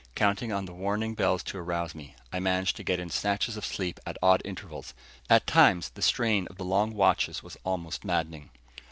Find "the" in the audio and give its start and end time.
0.65-0.73, 5.91-6.01, 6.57-6.65